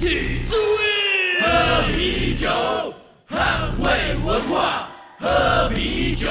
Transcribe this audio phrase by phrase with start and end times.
[0.00, 2.48] 体注意，喝啤酒，
[3.28, 4.88] 捍卫文化，
[5.18, 6.26] 喝啤酒，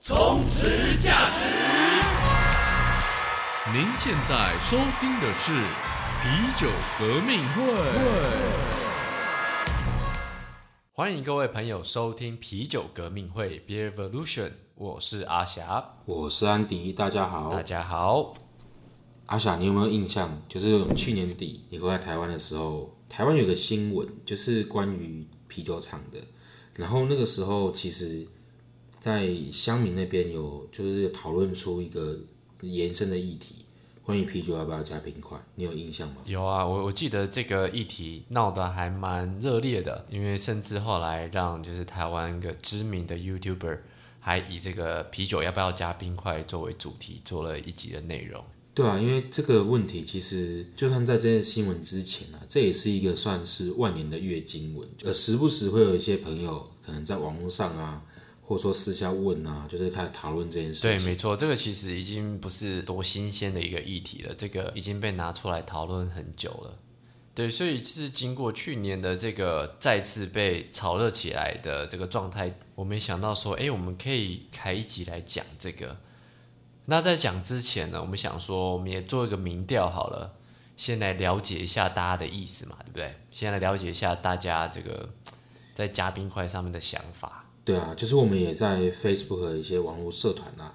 [0.00, 1.44] 充实价值。
[3.72, 5.52] 您现在收听的是
[6.24, 6.66] 啤酒
[6.98, 7.62] 革命会。
[10.92, 17.48] 欢迎各位朋友收听啤酒革命会 Beer Revolution，我是阿霞，我是安迪，大家好。
[17.52, 18.34] 大家好。
[19.28, 20.42] 阿霞，你有没有印象？
[20.48, 26.18] 就是去年底你回来台湾的时候，台湾有个新闻，就是关于啤酒厂的。
[26.74, 28.26] 然后那个时候，其实，
[29.00, 32.18] 在乡民那边有就是讨论出一个
[32.62, 33.66] 延伸的议题。
[34.02, 36.16] 关于啤酒要不要加冰块，你有印象吗？
[36.24, 43.80] 有啊，我我记得这个议题闹得还蛮热烈的，因为甚至后来让就是台湾一个知名的 YouTuber
[44.20, 48.42] 还以这个啤酒要不要加冰块作为主题做了一集的内容。
[48.78, 58.02] 对啊，因为这个问题其实就算在这件新闻之前啊，这也是一个算是万年的月经文，呃，时不时会有一些朋友可能在网络上啊。
[58.40, 60.80] 或者说私下问啊，就是开始讨论这件事。
[60.80, 66.78] 对，没错，这个其实已经不是多新鲜的一个议题了，这个已经被拿出来讨论很久了。
[67.34, 75.98] 对，所以是经过去年的这个再次被炒热起来的这个状态，我没想到说，哎，我们可以开一集来讲这个。
[76.90, 80.32] 那在讲之前呢，我们想说，我们也做一个民调好了，
[80.74, 83.14] 先来了解一下大家的意思嘛，对不对？
[83.30, 85.10] 先来了解一下大家这个
[85.74, 87.44] 在加冰块上面的想法。
[87.62, 90.74] 对啊，就是我们也在 Facebook 的一些网络社团啊，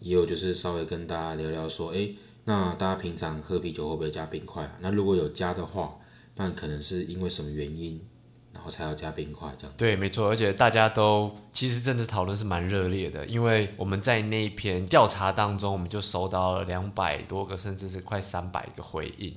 [0.00, 2.10] 也有就是稍微跟大家聊聊说，哎，
[2.44, 4.76] 那大家平常喝啤酒会不会加冰块啊？
[4.80, 5.96] 那如果有加的话，
[6.36, 8.06] 那可能是因为什么原因，
[8.54, 9.74] 然后才要加冰块这样？
[9.76, 19.36] 对，没错，而且大家都其实政治讨论是蛮热烈的，因为我们在那一篇调查当中，我们就收到了两百多个，甚至是快三百个回应。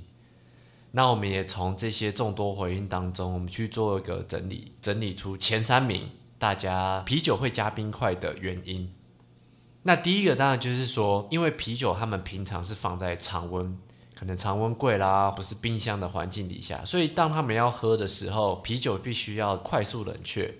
[0.91, 6.09] 那我们也从这些众多回应当中，我们去做一个整理，整理出前三名。
[6.39, 8.93] 大家啤酒会加冰块的原因，
[9.81, 13.75] 那第一个当然就是说，因为啤酒他们平常是放在常温，
[14.17, 20.51] 可能常温柜啦，不是冰箱的环境底下，所以当他们要喝的时候，啤酒必须要快速冷却，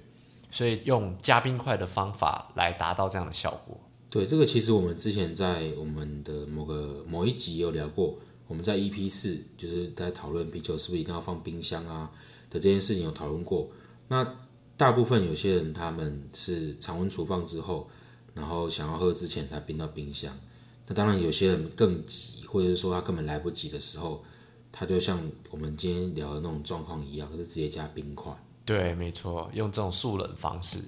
[0.52, 3.76] 所以用加冰块的方法来达到这样的效果。
[4.12, 12.12] 对，这个其实我们之前在我们的某个某一集有聊过，我们在 EP 四就是在讨论啤酒是不是一定要放冰箱啊
[12.52, 13.68] 的这件事情有讨论过。
[14.08, 14.36] 那
[14.78, 17.90] 大部分有些人他们是常温储放之后，
[18.36, 20.38] 然后想要喝之前才冰到冰箱。
[20.88, 24.24] 那当然有些人更急，或者是说他根本来不及的时候，
[24.72, 25.20] 他就像
[25.52, 28.34] 我们今天聊的那种状况一样，是直接加冰块。
[28.64, 30.80] 对，没错，用这种速冷方式。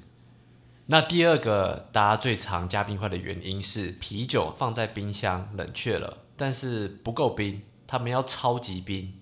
[0.86, 9.14] 那第二个大家最常加冰块的原因是啤酒放在冰箱冷却了，但是不够冰，他们要超级冰，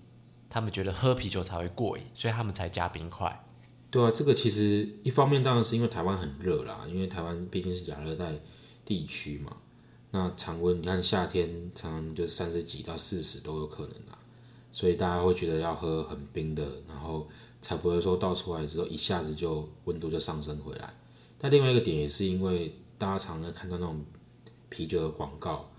[0.48, 3.44] 他们觉得喝啤酒才会过瘾，所以他们才加冰块。
[3.90, 8.32] 对啊，这个其实一方面当然是因为台湾很热啦，因为台湾毕竟是亚热带
[8.84, 9.56] 地区嘛。
[10.10, 14.18] 那常温你看夏天常常就三十几到四十都有可能啊，
[14.72, 17.28] 所以大家会觉得要喝很冰的，然后
[17.60, 20.94] 才不会说倒出来之后一下子就温度就上升回来。
[21.38, 24.04] 但另外一个点也是因为大家常常看到那种
[24.68, 25.70] 啤酒的广告，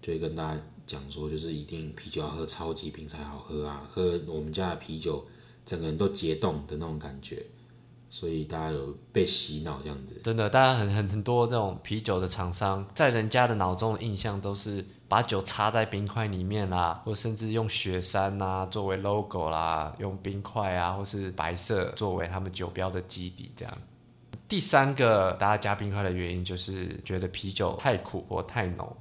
[0.00, 5.24] 就会跟大家讲说，就是一定啤酒要喝超级冰才好喝啊，喝我们家的啤酒。
[5.64, 7.46] 整个人都结冻的那种感觉，
[8.14, 10.20] 所以大家有被洗脑这样子。
[10.22, 23.78] 真的，大家很很很多这种啤酒的厂商，在人家的脑中的印象都是把酒插在冰块里面啦，或甚至用雪山呐作为 logo 啦，用冰块啊或是白色作为他们酒标的基底这样。
[24.46, 28.94] 第三个大家加冰块的原因，就是觉得啤酒太苦或太浓。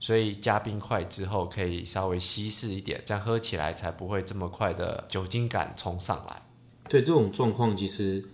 [0.00, 6.40] 所以加冰块之后，可以稍微稀释一点，这样喝起来才不会这么快的酒精感冲上来。
[6.88, 8.24] 对这种状况，其实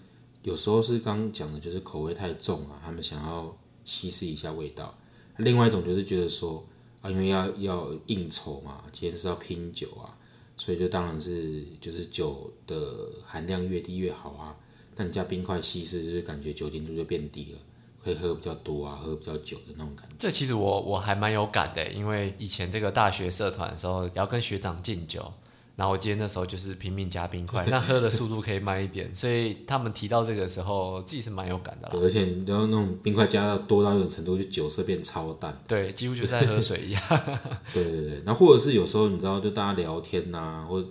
[0.44, 4.94] 有时候是刚讲的，就是口味太重啊，他们想要稀释一下味道。
[5.38, 6.64] 另外一种就是觉得说
[7.00, 10.16] 啊，因为要要应酬嘛，今天是要拼酒啊，
[10.56, 14.54] 所以就当然是就是酒的含量越低越好啊。
[14.94, 17.58] 但你加冰块稀释，就是感觉酒精度就变低了。
[18.04, 20.14] 可以喝比较多啊，喝比较久的那种感觉。
[20.18, 25.32] 这其实我我还蛮有感的，因为以前这个大学社团的时候要跟学长敬酒，
[25.76, 31.88] 然后我今天那时候就是拼命加冰块， 那喝的速度可以慢一点，所以他们提到这个时候自己是蛮有感的。
[31.98, 37.02] 而且你知道那种冰块加到多到一种程度，就酒色变超淡，对，几乎就在喝水一样。
[37.74, 40.88] 对对对，然后或者是有时候你知道，就大家聊天呐，或者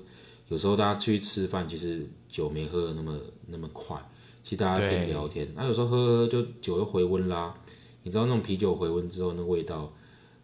[0.50, 3.98] 有时候大家出去吃饭，其实酒没喝的那么那么快。
[4.44, 7.56] 其实大家边聊天，那有时候喝喝就酒又回温啦。
[8.04, 9.90] 你知道那种啤酒回温之后，那味道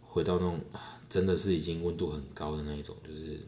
[0.07, 0.57] 回到那种
[1.09, 3.45] 真的是已经温度很高的那一种，就是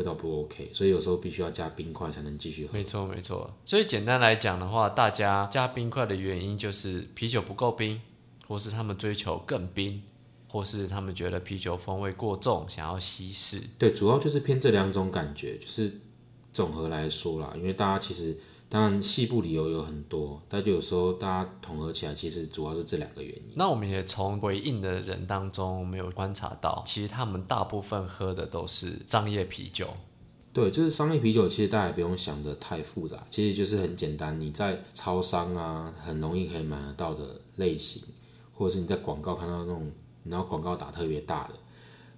[0.00, 2.72] 味道不 OK，所以有时候必须要加冰块才能继续喝。
[2.72, 3.54] 没错没错。
[3.66, 8.00] 所以简单来讲的话，大家加冰块的原因就是啤酒不够冰，
[8.48, 10.02] 或是他们追求更冰，
[10.48, 13.60] 或是他们觉得啤酒风味过重，想要稀释。
[13.78, 16.00] 对，主要就是偏这两种感觉，就是
[16.50, 18.34] 总和来说啦，因为大家其实
[18.70, 23.42] 当然细部理由有很多，但就有时候大家统合起来，其实主要是这两个原因。
[23.56, 29.88] 那我们也从回应的人当中，我们有观察到，其实他们大部分喝的都是商业啤酒。
[30.52, 38.00] 对，就是商业啤酒，其实大家也不用想的太复杂，其实就是很简单，你在超商啊，很容易可以买得到的类型，
[38.54, 39.90] 或者是你在广告看到那种，
[40.22, 41.54] 然后广告打特别大的，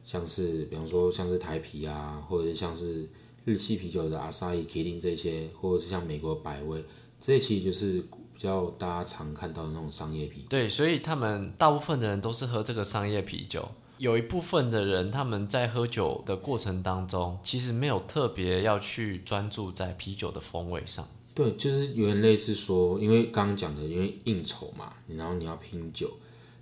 [0.05, 3.09] 像是比方说像是台啤啊，或者是像是
[3.45, 6.85] 日系啤酒的阿萨伊、麒麟这些，或者是像美国百威，
[7.21, 8.01] 这些其实就是
[8.35, 10.47] 比较大家常看到的那种商业啤酒。
[10.49, 13.69] 对，所以他们大部分的人都是喝这个商业啤酒。
[13.99, 21.07] 有一部分的人，他们在喝酒的过程当中，其实没有特别要去专注在啤酒的风味上。
[21.35, 26.11] 对，就是有点类似说，因为刚刚讲的，因为应酬嘛，然后你要拼酒，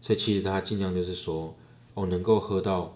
[0.03, 1.57] 所以其实他尽量就是说，
[1.95, 2.95] 哦，能够喝到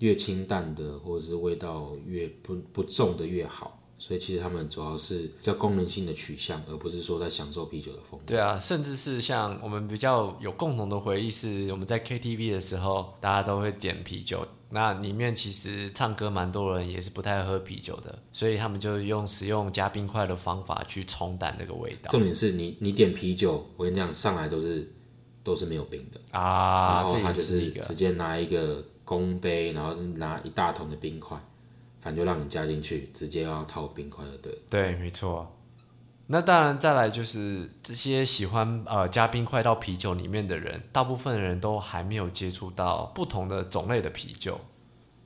[0.00, 3.82] 越清淡的，或者是味道越不不重的越好。
[3.98, 8.26] 所以其实他们主要是叫功能性的取向，而不是说在享受啤酒的风味。
[8.26, 14.46] 对啊，甚至是像我们比较有共同的回忆，是我们在 KTV 的时候，大家都会点啤酒。
[14.68, 22.10] 那里面其实唱歌蛮多人也是不太喝啤酒的，所以他们就用使用加冰块的方法去冲淡那个味道。
[22.10, 24.92] 重点是你你点啤酒，我跟你讲，上来都是
[25.42, 31.38] 都是没有冰的啊，然后他这也就是一个直接拿一个公杯，然后拿一大桶的冰块，
[32.00, 34.58] 反正就让你加进去，直接要套冰块的，对。
[34.68, 35.52] 对，没错。
[36.26, 44.60] 那当然，再来就是这些喜欢呃加冰块到啤酒里面的人，大部分人都还没有接触到不同的种类的啤酒，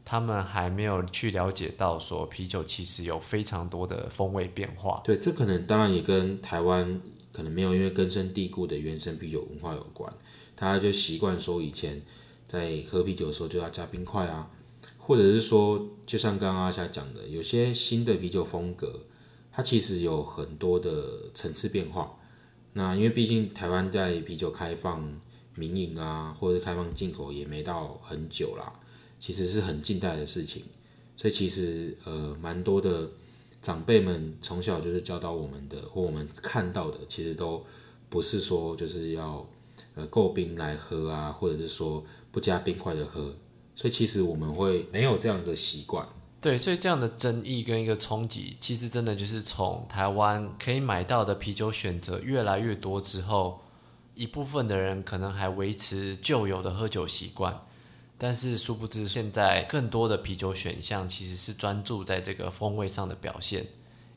[0.04, 5.00] 他们还没有去了解到说啤酒其实有非常多的风味变化。
[5.02, 7.00] 对，这可能当然也跟台湾
[7.32, 10.12] 可能没有因为根深蒂固的原生啤酒文化有关，
[10.54, 11.98] 大家就习惯说以前
[12.50, 14.50] 在喝啤酒的时候就要加冰块啊，
[14.98, 19.06] 或者是说，就像刚刚阿夏讲的，有些新的啤酒风格，
[19.52, 22.18] 它其实有很多的层次变化。
[22.72, 25.20] 那因为毕竟台湾在啤酒开放
[25.54, 28.72] 民营啊，或者开放进口也没到很久啦，
[29.20, 30.64] 其实是很近代的事情，
[31.16, 33.08] 所以其实呃蛮多的
[33.62, 37.64] 长辈们从小就是教导我们的，或我们看到的，其实都
[38.08, 39.48] 不是说就是要
[39.94, 43.34] 呃够冰来喝啊，或者是说不加冰块的喝，
[43.74, 46.06] 所以其实我们会没有这样的习惯。
[46.40, 53.60] 对，所以这样的争议跟一个冲击，其实真的就是从台湾可以买到的啤酒选择越来越多之后，
[54.14, 57.60] 一部分的人可能还维持旧有的喝酒习惯，
[58.16, 63.66] 但是殊不知现在更多的啤酒选项其实是专注在这个风味上的表现，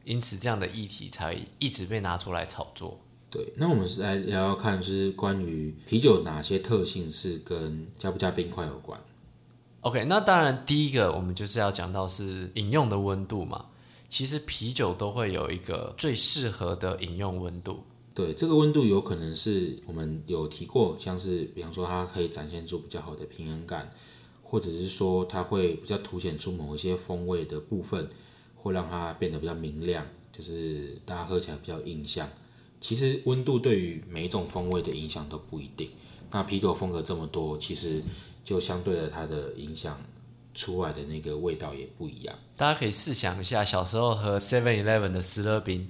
[0.05, 2.99] 因此这样的议题才一直被拿出来炒作。
[3.33, 9.01] 对，那我们是来聊聊看，就是关于啤酒哪些特性是跟加不加冰块有关。
[9.81, 13.65] OK，那当然第一个我们就是要讲到是饮用的温度嘛。
[14.07, 17.83] 其实啤酒都会有一个最适合的饮用温度。
[18.13, 23.91] 对，这个温度有可能是我们有提过，像是比方说它可以展现出比较好的平衡感，
[24.43, 28.07] 或者是说它会比较凸显出某一些风味的部分，
[28.55, 32.29] 会让它变得比较明亮，就是大家喝起来比较有印象。
[32.83, 35.89] 其实温度对于每一种风味的影响都不一定。
[36.31, 38.03] 那啤酒风格这么多，其实
[38.43, 39.97] 就相对的它的影响
[40.53, 42.35] 出来的那个味道也不一样。
[42.57, 45.87] 大家可以试想一下，小时候喝 Seven Eleven 的斯乐冰，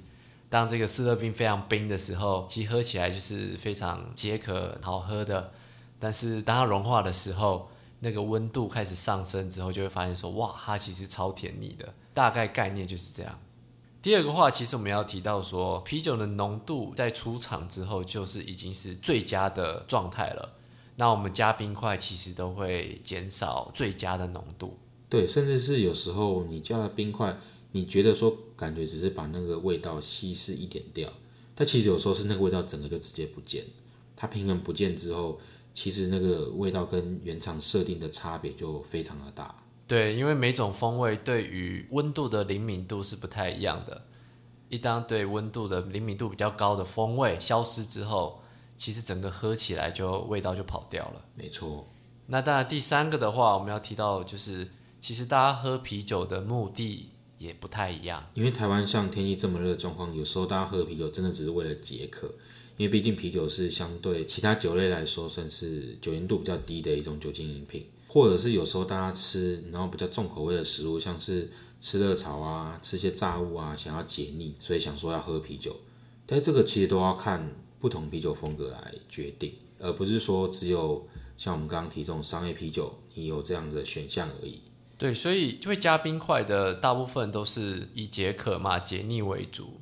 [0.50, 5.52] 当这个斯乐冰非常冰的时候，其实喝起来就是非常解渴、好喝的。
[5.98, 7.70] 但是当它融化的时候，
[8.02, 11.92] 那个温度开始上升之后，就会发现说，哇，它其实超甜腻的。
[12.14, 13.40] 大概概念就是这样。
[14.04, 20.58] 第二个话，其实我们要提到说，啤酒的浓度在出厂之后，就是已经是最佳的状态了。
[20.98, 24.78] 那我们加冰块，其实都会减少最佳的浓度。
[25.08, 27.38] 对，甚至是有时候你加了冰块，
[27.72, 31.10] 你觉得说感觉只是把那个味道稀释一点掉，
[31.56, 33.64] 但其实有时候是那个味道整个就直接不见，
[34.18, 35.40] 它平衡不见之后，
[35.74, 39.64] 其实那个味道跟原厂设定的差别就非常的大。
[39.88, 44.06] 对，因为每种风味对于温度的灵敏度是不太一样的。
[44.70, 48.42] 一当对温度的灵敏度比较高的风味消失之后，
[48.76, 51.26] 其实整个喝起来就味道就跑掉了。
[51.36, 51.88] 没错，
[52.26, 54.68] 那当然，第三个的话，我们要提到就是，
[55.00, 58.26] 其实大家喝啤酒的目的也不太一样。
[58.34, 62.28] 因为台湾像天气这么热的状况，有时候大家喝啤酒真的只是为了解渴，
[62.78, 75.76] 因为毕竟啤酒是相对其他酒类来说算是酒精度比较低的一种酒精饮品，或者是有时候大家吃然后比较重口味的食物，像是吃热炒啊，吃些炸物啊，想要解腻，所以想说要喝啤酒。
[76.28, 81.08] 但这个其实都要看不同啤酒风格来决定，而不是说只有
[81.40, 84.62] 像我们刚刚提这种商业啤酒，你有这样的选项而已。
[84.96, 89.82] 对，所以就会加冰块的大部分都是以解渴嘛、解腻为主。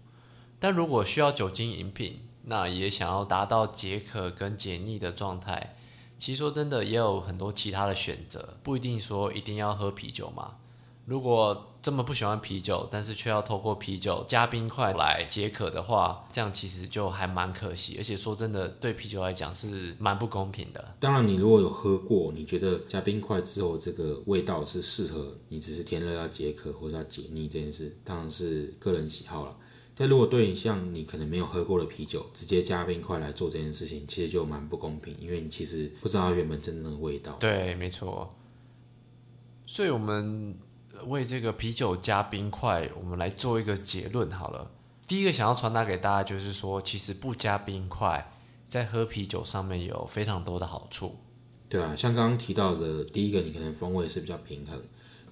[0.58, 5.76] 但如果需要酒精饮品，那也想要达到解渴跟解腻的状态，
[6.22, 10.58] 其实说真的也有很多其他的选择，不一定说一定要喝啤酒嘛。
[11.06, 17.96] 如果这么不喜欢啤酒，但是却要透过啤酒加冰块来解渴的话，这样其实就还蛮可惜。
[17.98, 20.94] 而且说真的，对啤酒来讲是蛮不公平的。
[21.00, 29.56] 当然，你如果有喝过，你觉得加冰块之后这个味道是适合你，只是天热要解渴或者要解腻这件事，当然是个人喜好了。
[29.96, 37.38] 但如果对你像你可能没有喝过的啤酒，直接加冰块来做这件事情，其实就蛮不公平，因为你其实不知道原本真正的味道。
[37.40, 38.36] 对，没错。
[39.66, 40.58] 所以我们。
[41.08, 44.70] 为这个啤酒加冰块，我们来做一个结论好了。
[45.08, 48.32] 第一个想要传达给大家就是说，其实不加冰块，
[48.68, 51.16] 在喝啤酒上面有非常多的好处。
[51.68, 54.78] 对啊，像刚刚提到的，第一个你可能风味是比较平衡；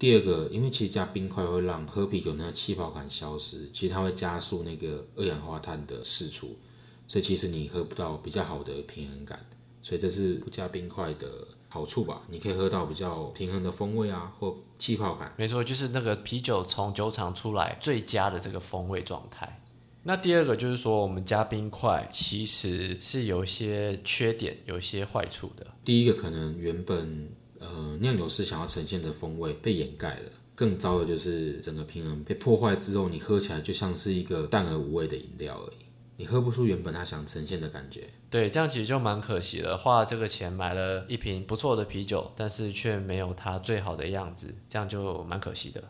[0.00, 6.56] 第二个，因为其实加冰块会让喝啤酒那个气泡感消失，其实它会加速那个二氧化碳的释出，
[7.06, 9.38] 所以其实你喝不到比较好的平衡感。
[9.82, 11.46] 所以这是不加冰块的。
[11.72, 15.32] 好处吧，你可以喝到比较平衡的风味啊，或气泡感。
[15.36, 19.62] 没错，就是那个啤酒从酒厂出来最佳的这个风味状态。
[20.02, 25.64] 那第二个就是说，我们加冰块其实是有一些缺点，有一些坏处的。
[25.84, 27.30] 第一个可能原本
[27.60, 35.76] 呃酿酒师想要呈现的风味被掩盖了，更糟的就是整个平衡被破坏之后，你喝起来就像是一个淡而无味的饮料而已。
[36.16, 39.78] 你喝不出原本他想呈现的感觉，对，这样其实就蛮可惜的。
[39.78, 45.82] 花这个钱买了一瓶不错的啤酒，但是却没有它最好的样子，这样就蛮可惜的。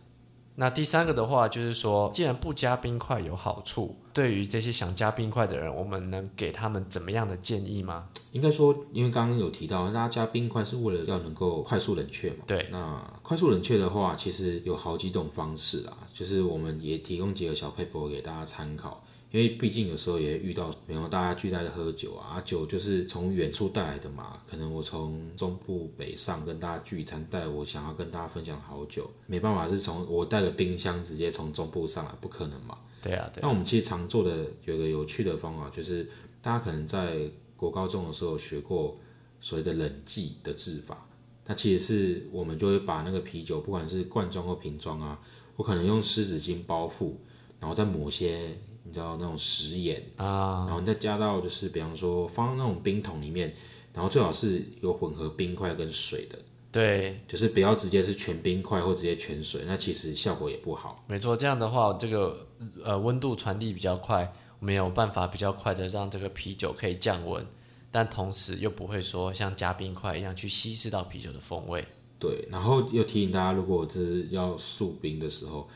[0.57, 8.09] 那第三个的话，就是说，既然不加冰块有好处，对于这些想加冰块的人，我们能给他们怎么样的建议吗？
[8.33, 12.45] 应该说，因为刚刚有提到，大家加冰块是为了要能够快速冷却嘛。
[12.47, 12.69] 对。
[12.71, 19.03] 那快速冷却的话，其实有好几种方式啊，就是我们也提供几个小 paper 给大家参考。
[19.31, 24.43] 因为毕竟有时候也遇到，比方大家聚在这喝酒啊，酒就是从远处带来的嘛。
[24.51, 32.77] 可能我从中部北上跟大家聚餐，带我想要跟大家分享好酒，没办法是从我带个冰箱直接从中部上来，不可能嘛。
[33.01, 33.41] 对啊，对。
[33.41, 36.09] 那我们其实常做的有个有趣的方法，就是
[36.43, 37.21] 大家可能在
[37.57, 38.99] 国高中的时候学过
[39.41, 41.07] 所谓的冷剂的制法。
[41.47, 45.21] 那其实是我们就会把那个啤酒，不管是罐装或瓶装啊，
[45.55, 47.13] 我可能用湿纸巾包覆，
[47.61, 48.59] 然后再抹些。
[48.83, 53.55] 你知道那种食盐啊，然后你再加到就是，比方说放那种冰桶里面，
[53.93, 56.39] 然后最好是有混合冰块跟水的，
[56.73, 61.05] 对，就是不要直接是全冰块或直接全水，那其实效果也不好。
[61.07, 62.47] 没错，这样的话，这个
[62.83, 67.47] 呃温度传递比较快，没有办法比较快的让这个啤酒可以降温，
[67.91, 71.85] 但同时又不会说像加冰块一样去稀释到啤酒的风味。
[72.19, 75.69] 对，然后又提醒大家，如果这是要速冰的时候。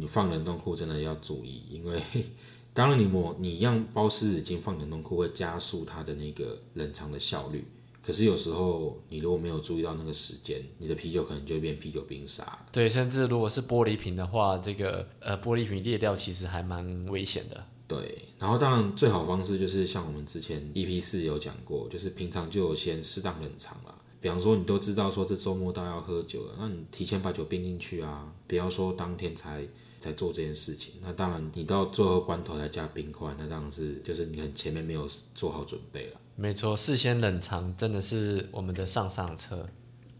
[0.00, 2.02] 你放冷冻库真的要注意，因为
[2.74, 7.64] 当然你抹你一样包湿纸巾放冷冻库会加速它的那个冷藏的效率。
[8.02, 12.46] 可是有时候你如果没有注意到那个时间，你的啤酒可能就会变啤酒冰沙。
[12.70, 17.64] 对，甚至如果是玻璃瓶的话，这个呃玻璃瓶裂掉其实还蛮危险的。
[17.88, 23.95] 对，然后当然最好方式就是像我们之前 EP 四有讲过，就是平常就先适当冷藏了。
[24.20, 29.64] 比方说，你都知道说这周末到要喝酒了，那你提前把酒冰进去啊，不要说当天才
[30.00, 30.94] 才做这件事情。
[31.02, 36.20] 那当然，你到最后关头才加冰块，那当然是就是你很前面没有做好准备了。
[36.34, 39.68] 没错，事先冷藏真的是我们的上上策。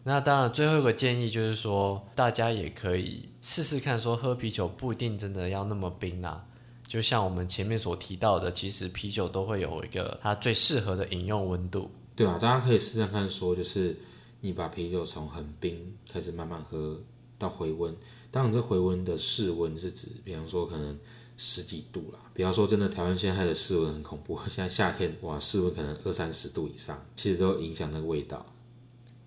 [0.05, 6.47] 那当然，最后一个建议就是说，大家也可以试试看，说喝啤酒不一定真的要那么冰啊。
[6.87, 11.91] 就像我们前面所提到的，其实啤酒都会有一个它最适合的饮用温度。
[12.17, 13.95] 对啊，大家可以试试看，说就是
[14.41, 16.99] 你把啤酒从很冰开始慢慢喝
[17.39, 17.95] 到回温，
[18.31, 20.99] 当然这回温的室温是指，比方说可能
[21.37, 22.19] 十几度啦。
[22.33, 28.47] 比方说真的，台湾现在的室温很恐怖， 现在夏天哇，室温可能二三十度以上，其实都影响那个味道。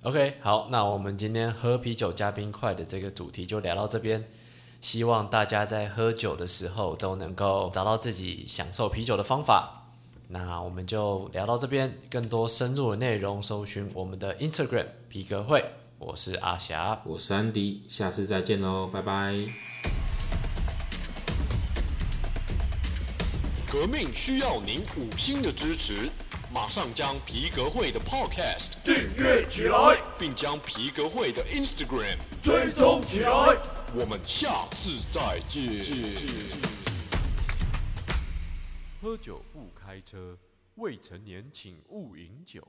[0.01, 4.25] OK，好，那我们今天喝啤酒加冰块的这个主题就聊到这边，
[4.81, 9.78] 希望大家在喝酒的时候都能够找到自己享受啤酒的方法。
[10.31, 15.65] 那我们就聊到这边，更多深入的内容，搜寻我们的 Instagram 皮革会。
[15.97, 19.33] 我是阿霞，我是安迪，下次再见喽，拜拜。
[23.71, 26.07] 革命需要您五星的支持，
[26.53, 29.97] 马上将皮革会的 Podcast 订阅起来。
[30.19, 33.57] 并将皮革会的 Instagram 追踪起来。
[33.95, 36.78] 我们下次再见。
[39.01, 40.37] 喝酒不开车，
[40.75, 42.67] 未成年请勿饮酒。